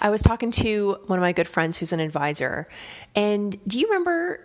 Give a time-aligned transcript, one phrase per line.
[0.00, 2.68] I was talking to one of my good friends who's an advisor.
[3.14, 4.40] And do you remember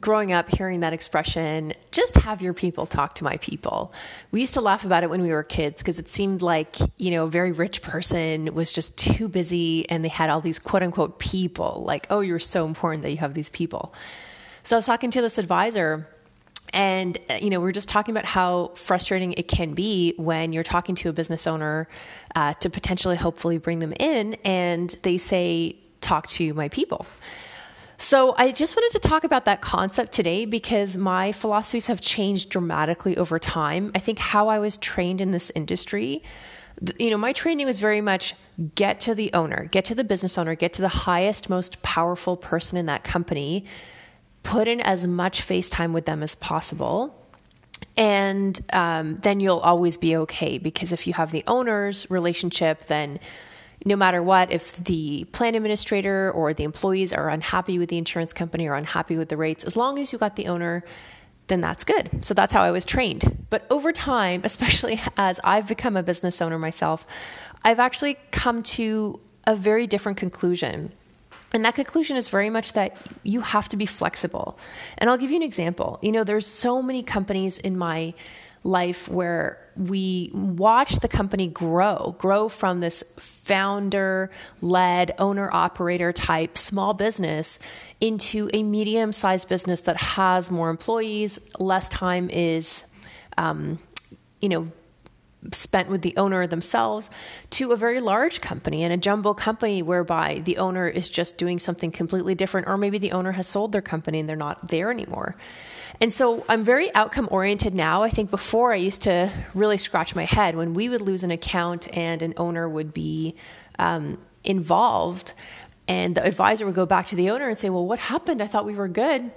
[0.00, 3.92] growing up hearing that expression, just have your people talk to my people.
[4.30, 7.10] We used to laugh about it when we were kids because it seemed like, you
[7.10, 10.82] know, a very rich person was just too busy and they had all these quote
[10.82, 13.92] unquote people, like, oh, you're so important that you have these people.
[14.62, 16.08] So I was talking to this advisor
[16.72, 20.52] and, uh, you know, we are just talking about how frustrating it can be when
[20.52, 21.88] you're talking to a business owner
[22.34, 27.06] uh, to potentially, hopefully, bring them in and they say, talk to my people.
[27.98, 32.50] So, I just wanted to talk about that concept today because my philosophies have changed
[32.50, 33.92] dramatically over time.
[33.94, 36.22] I think how I was trained in this industry,
[36.98, 38.34] you know, my training was very much
[38.74, 42.36] get to the owner, get to the business owner, get to the highest, most powerful
[42.36, 43.66] person in that company
[44.42, 47.18] put in as much face time with them as possible.
[47.96, 53.18] And um, then you'll always be okay because if you have the owner's relationship, then
[53.84, 58.32] no matter what, if the plan administrator or the employees are unhappy with the insurance
[58.32, 60.84] company or unhappy with the rates, as long as you got the owner,
[61.48, 62.24] then that's good.
[62.24, 63.46] So that's how I was trained.
[63.50, 67.06] But over time, especially as I've become a business owner myself,
[67.64, 70.92] I've actually come to a very different conclusion.
[71.52, 74.58] And that conclusion is very much that you have to be flexible.
[74.98, 75.98] And I'll give you an example.
[76.02, 78.14] You know, there's so many companies in my
[78.64, 86.56] life where we watch the company grow, grow from this founder led, owner operator type
[86.56, 87.58] small business
[88.00, 92.84] into a medium sized business that has more employees, less time is,
[93.36, 93.78] um,
[94.40, 94.70] you know,
[95.50, 97.10] spent with the owner themselves
[97.50, 101.58] to a very large company and a jumbo company whereby the owner is just doing
[101.58, 104.90] something completely different, or maybe the owner has sold their company and they're not there
[104.90, 105.36] anymore.
[106.00, 108.02] And so I'm very outcome oriented now.
[108.02, 111.30] I think before I used to really scratch my head when we would lose an
[111.30, 113.36] account and an owner would be
[113.78, 115.32] um, involved.
[115.88, 118.42] And the advisor would go back to the owner and say, Well, what happened?
[118.42, 119.30] I thought we were good.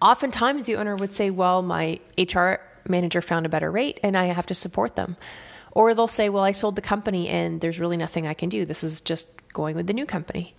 [0.00, 4.26] Oftentimes the owner would say, Well, my HR manager found a better rate and I
[4.26, 5.16] have to support them.
[5.72, 8.64] Or they'll say, Well, I sold the company and there's really nothing I can do.
[8.64, 10.54] This is just going with the new company.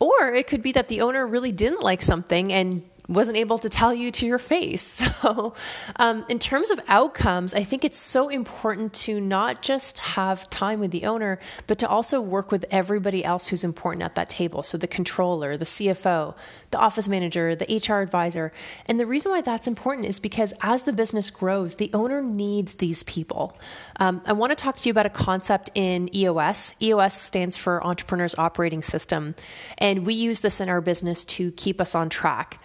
[0.00, 3.68] Or it could be that the owner really didn't like something and wasn't able to
[3.68, 5.02] tell you to your face.
[5.24, 5.54] So,
[5.96, 10.80] um, in terms of outcomes, I think it's so important to not just have time
[10.80, 14.62] with the owner, but to also work with everybody else who's important at that table.
[14.62, 16.34] So, the controller, the CFO,
[16.72, 18.52] the office manager, the HR advisor.
[18.86, 22.74] And the reason why that's important is because as the business grows, the owner needs
[22.74, 23.56] these people.
[23.96, 26.74] Um, I want to talk to you about a concept in EOS.
[26.82, 29.36] EOS stands for Entrepreneurs Operating System.
[29.78, 32.60] And we use this in our business to keep us on track.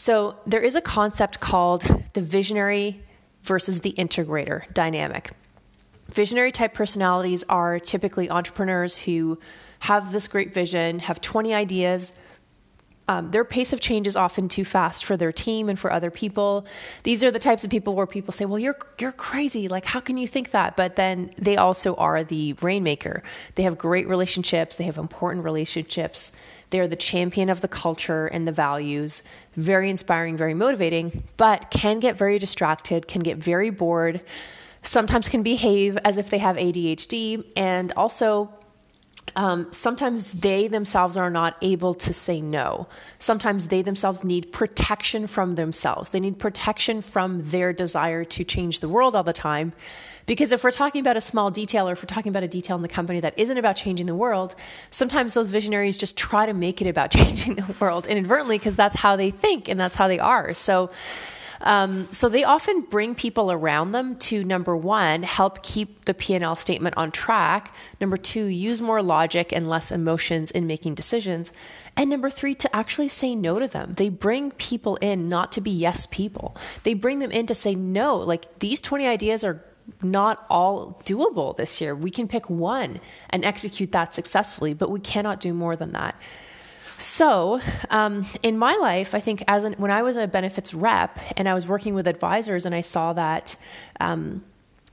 [0.00, 1.82] So there is a concept called
[2.14, 3.02] the visionary
[3.42, 5.32] versus the integrator dynamic.
[6.08, 9.38] Visionary type personalities are typically entrepreneurs who
[9.80, 12.12] have this great vision, have 20 ideas.
[13.08, 16.10] Um, their pace of change is often too fast for their team and for other
[16.10, 16.64] people.
[17.02, 19.68] These are the types of people where people say, "Well, you're you're crazy.
[19.68, 23.22] Like, how can you think that?" But then they also are the rainmaker.
[23.56, 24.76] They have great relationships.
[24.76, 26.32] They have important relationships.
[26.70, 29.22] They're the champion of the culture and the values.
[29.56, 34.20] Very inspiring, very motivating, but can get very distracted, can get very bored,
[34.82, 38.52] sometimes can behave as if they have ADHD, and also
[39.36, 42.88] um, sometimes they themselves are not able to say no.
[43.18, 46.10] Sometimes they themselves need protection from themselves.
[46.10, 49.72] They need protection from their desire to change the world all the time.
[50.26, 52.76] Because if we're talking about a small detail or if we're talking about a detail
[52.76, 54.54] in the company that isn't about changing the world,
[54.90, 58.96] sometimes those visionaries just try to make it about changing the world inadvertently because that's
[58.96, 60.54] how they think and that's how they are.
[60.54, 60.90] So,
[61.60, 66.56] um, so they often bring people around them to number one, help keep the P&L
[66.56, 67.74] statement on track.
[68.00, 71.52] Number two, use more logic and less emotions in making decisions.
[71.96, 73.94] And number three, to actually say no to them.
[73.96, 76.56] They bring people in not to be yes people.
[76.82, 78.16] They bring them in to say no.
[78.16, 79.62] Like these 20 ideas are
[80.02, 81.94] not all doable this year.
[81.94, 86.14] We can pick one and execute that successfully, but we cannot do more than that.
[87.00, 91.18] So, um, in my life, I think as an, when I was a benefits rep
[91.38, 93.56] and I was working with advisors, and I saw that,
[94.00, 94.44] um,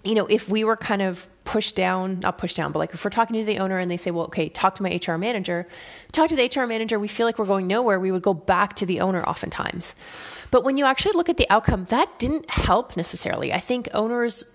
[0.06, 3.04] you know, if we were kind of pushed down, not pushed down, but like if
[3.04, 5.66] we're talking to the owner and they say, well, okay, talk to my HR manager,
[6.14, 8.76] talk to the HR manager, we feel like we're going nowhere, we would go back
[8.76, 9.94] to the owner oftentimes.
[10.50, 13.52] But when you actually look at the outcome, that didn't help necessarily.
[13.52, 14.46] I think owners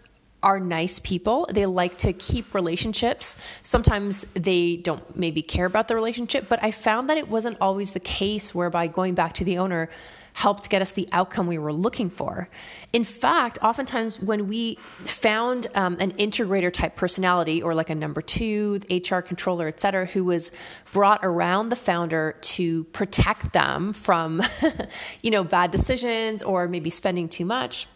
[0.42, 1.48] are nice people.
[1.52, 3.36] They like to keep relationships.
[3.62, 7.92] Sometimes they don't maybe care about the relationship, but I found that it wasn't always
[7.92, 9.88] the case whereby going back to the owner
[10.34, 12.48] helped get us the outcome we were looking for.
[12.92, 18.22] In fact, oftentimes when we found um, an integrator type personality or like a number
[18.22, 20.50] two, HR controller, et cetera, who was
[20.92, 24.42] brought around the founder to protect them from,
[25.22, 27.86] you know, bad decisions or maybe spending too much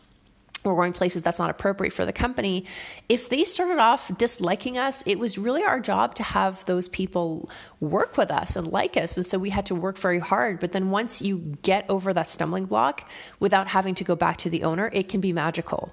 [0.66, 2.64] or going places that's not appropriate for the company,
[3.08, 7.48] if they started off disliking us, it was really our job to have those people
[7.80, 9.16] work with us and like us.
[9.16, 10.60] And so we had to work very hard.
[10.60, 13.08] But then once you get over that stumbling block
[13.40, 15.92] without having to go back to the owner, it can be magical.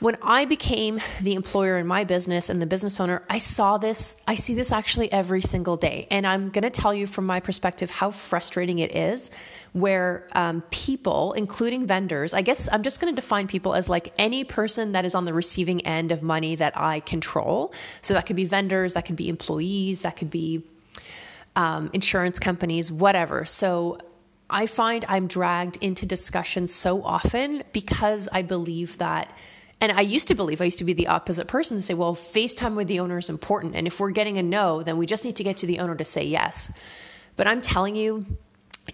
[0.00, 4.16] When I became the employer in my business and the business owner, I saw this,
[4.28, 6.06] I see this actually every single day.
[6.08, 9.28] And I'm going to tell you from my perspective how frustrating it is
[9.72, 14.12] where um, people, including vendors, I guess I'm just going to define people as like
[14.18, 17.74] any person that is on the receiving end of money that I control.
[18.00, 20.62] So that could be vendors, that could be employees, that could be
[21.56, 23.44] um, insurance companies, whatever.
[23.44, 23.98] So
[24.48, 29.32] I find I'm dragged into discussions so often because I believe that
[29.80, 32.16] and I used to believe, I used to be the opposite person to say, well,
[32.16, 33.76] FaceTime with the owner is important.
[33.76, 35.94] And if we're getting a no, then we just need to get to the owner
[35.94, 36.72] to say yes.
[37.36, 38.26] But I'm telling you,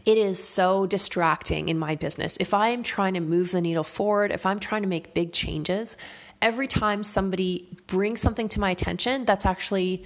[0.05, 2.37] it is so distracting in my business.
[2.39, 5.97] If I'm trying to move the needle forward, if I'm trying to make big changes,
[6.43, 10.05] every time somebody brings something to my attention that's actually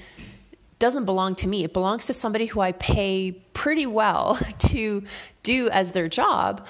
[0.78, 5.02] doesn't belong to me, it belongs to somebody who I pay pretty well to
[5.42, 6.66] do as their job.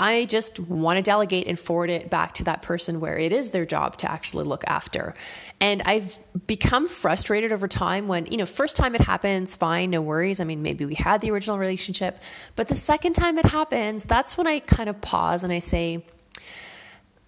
[0.00, 3.50] I just want to delegate and forward it back to that person where it is
[3.50, 5.12] their job to actually look after.
[5.60, 10.00] And I've become frustrated over time when, you know, first time it happens, fine, no
[10.00, 10.40] worries.
[10.40, 12.18] I mean, maybe we had the original relationship,
[12.56, 16.02] but the second time it happens, that's when I kind of pause and I say,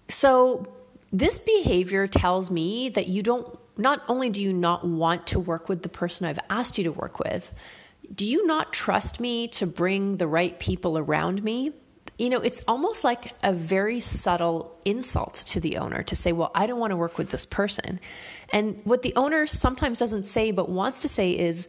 [0.09, 0.67] so
[1.11, 5.69] this behavior tells me that you don't, not only do you not want to work
[5.69, 7.53] with the person I've asked you to work with,
[8.13, 11.71] do you not trust me to bring the right people around me?
[12.17, 16.51] You know, it's almost like a very subtle insult to the owner to say, Well,
[16.53, 17.99] I don't want to work with this person.
[18.51, 21.67] And what the owner sometimes doesn't say, but wants to say is,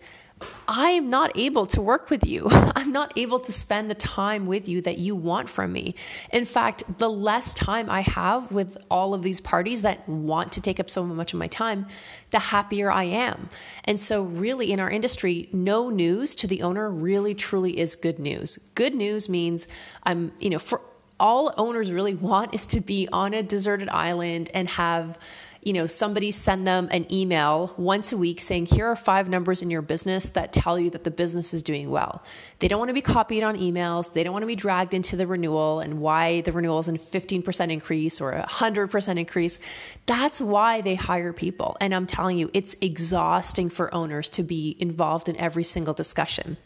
[0.66, 2.48] I am not able to work with you.
[2.50, 5.94] I'm not able to spend the time with you that you want from me.
[6.32, 10.60] In fact, the less time I have with all of these parties that want to
[10.60, 11.86] take up so much of my time,
[12.30, 13.48] the happier I am.
[13.84, 18.18] And so, really, in our industry, no news to the owner really truly is good
[18.18, 18.58] news.
[18.74, 19.66] Good news means
[20.04, 20.80] I'm, you know, for
[21.20, 25.18] all owners really want is to be on a deserted island and have
[25.64, 29.62] you know, somebody send them an email once a week saying, here are five numbers
[29.62, 32.22] in your business that tell you that the business is doing well.
[32.58, 34.12] They don't want to be copied on emails.
[34.12, 36.92] They don't want to be dragged into the renewal and why the renewal is a
[36.92, 39.58] 15% increase or a 100% increase.
[40.06, 41.76] That's why they hire people.
[41.80, 46.58] And I'm telling you, it's exhausting for owners to be involved in every single discussion.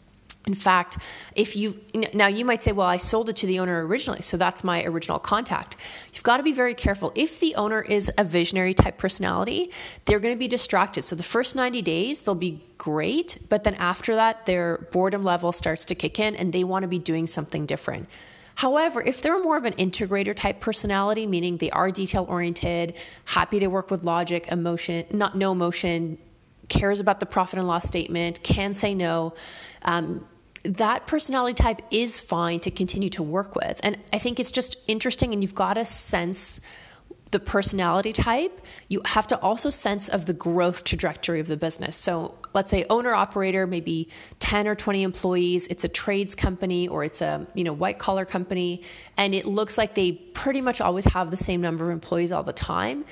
[0.49, 0.97] In fact,
[1.35, 1.79] if you
[2.15, 4.83] now you might say, well, I sold it to the owner originally, so that's my
[4.83, 5.77] original contact.
[6.11, 7.11] You've got to be very careful.
[7.13, 9.71] If the owner is a visionary type personality,
[10.05, 11.03] they're going to be distracted.
[11.03, 15.51] So the first 90 days, they'll be great, but then after that, their boredom level
[15.51, 18.09] starts to kick in and they want to be doing something different.
[18.55, 23.59] However, if they're more of an integrator type personality, meaning they are detail oriented, happy
[23.59, 26.17] to work with logic, emotion, not no emotion,
[26.69, 29.33] cares about the profit and loss statement, can say no,
[29.81, 30.25] um,
[30.63, 33.79] that personality type is fine to continue to work with.
[33.83, 36.59] And I think it's just interesting, and you've got to sense
[37.31, 41.95] the personality type, you have to also sense of the growth trajectory of the business.
[41.95, 44.09] So let's say owner operator, maybe
[44.39, 48.25] 10 or 20 employees, it's a trades company or it's a, you know, white collar
[48.25, 48.81] company
[49.15, 52.43] and it looks like they pretty much always have the same number of employees all
[52.43, 53.05] the time.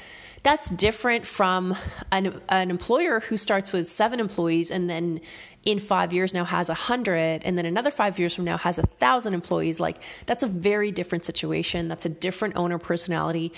[0.44, 1.75] That's different from
[2.12, 5.22] an, an employer who starts with seven employees and then
[5.65, 8.77] in five years now has a hundred and then another five years from now has
[8.79, 9.79] a thousand employees.
[9.79, 11.88] Like that's a very different situation.
[11.89, 13.51] That's a different owner personality.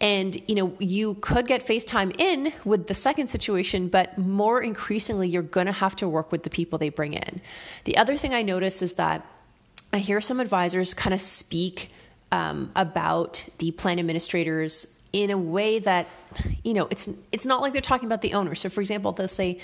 [0.00, 5.28] And you know you could get facetime in with the second situation but more increasingly
[5.28, 7.40] you're going to have to work with the people they bring in.
[7.84, 9.24] The other thing i notice is that
[9.92, 11.92] i hear some advisors kind of speak
[12.32, 16.08] um, about the plan administrators in a way that
[16.62, 18.54] you know it's it's not like they're talking about the owner.
[18.54, 19.58] So for example they'll say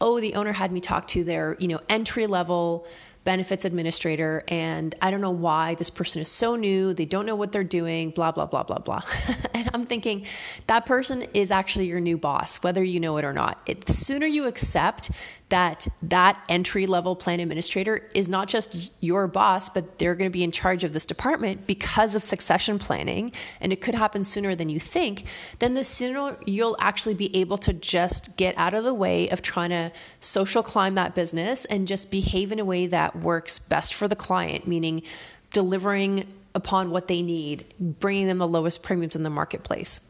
[0.00, 2.86] oh the owner had me talk to their you know entry level
[3.24, 6.94] benefits administrator and i don't know why this person is so new.
[6.94, 9.02] They don't know what they're doing blah blah blah blah blah.
[9.54, 10.26] And i'm thinking
[10.66, 13.60] that person is actually your new boss whether you know it or not.
[13.66, 15.10] It, the sooner you accept
[15.48, 20.32] that that entry level plan administrator is not just your boss, but they're going to
[20.32, 24.54] be in charge of this department because of succession planning, and it could happen sooner
[24.54, 25.24] than you think,
[25.58, 29.40] then the sooner you'll actually be able to just get out of the way of
[29.40, 29.90] trying to
[30.20, 34.16] social climb that business and just behave in a way that works best for the
[34.16, 35.02] client, meaning
[35.52, 40.00] delivering upon what they need, bringing them the lowest premiums in the marketplace.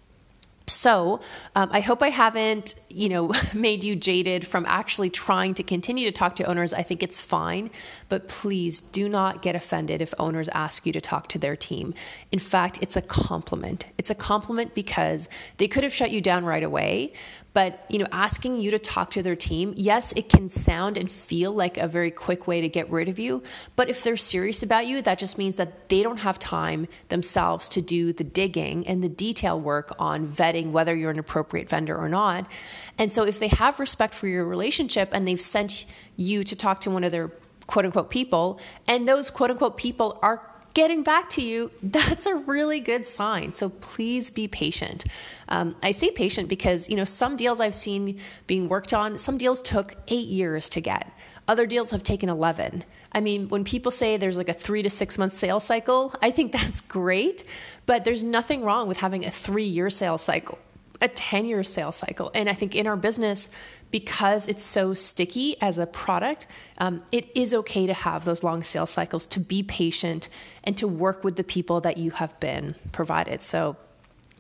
[0.69, 1.21] So,
[1.55, 6.07] um, I hope I haven't, you know, made you jaded from actually trying to continue
[6.07, 6.73] to talk to owners.
[6.73, 7.71] I think it's fine,
[8.09, 11.95] but please do not get offended if owners ask you to talk to their team.
[12.31, 13.87] In fact, it's a compliment.
[13.99, 17.13] It's a compliment because they could have shut you down right away,
[17.59, 21.11] but you know asking you to talk to their team yes it can sound and
[21.11, 23.43] feel like a very quick way to get rid of you.
[23.75, 27.69] But if they're serious about you that just means that they don't have time themselves
[27.71, 31.97] to do the digging and the detail work on vetting whether you're an appropriate vendor
[31.97, 32.49] or not.
[32.97, 35.85] And so if they have respect for your relationship and they've sent
[36.15, 37.33] you to talk to one of their
[37.67, 40.48] quote unquote people and those quote unquote people are
[40.79, 43.53] getting back to you, that's a really good sign.
[43.53, 45.03] So please be patient.
[45.49, 49.39] Um, I say patient because, you know, some deals I've seen being worked on, some
[49.39, 51.13] deals took eight years to get.
[51.49, 52.85] Other deals have taken 11.
[53.11, 56.31] I mean, when people say there's like a three to six month sales cycle, I
[56.31, 57.43] think that's great,
[57.87, 60.61] but there's nothing wrong with having a three year sales cycle
[61.01, 62.31] a 10 year sales cycle.
[62.35, 63.49] And I think in our business,
[63.91, 66.47] because it's so sticky as a product,
[66.79, 70.29] um, it is okay to have those long sales cycles, to be patient,
[70.65, 73.43] and to work with the people that you have been provided.
[73.43, 73.77] So,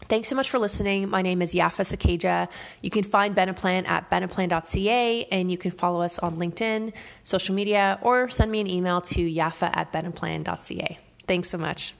[0.09, 1.11] Thanks so much for listening.
[1.11, 2.49] My name is Yafa Sakkejha.
[2.81, 6.93] You can find Beneplan at beneplan.ca and you can follow us on LinkedIn,
[7.25, 10.99] social media, or send me an email to yafa at beneplan.ca.
[11.27, 11.95] Thanks so much.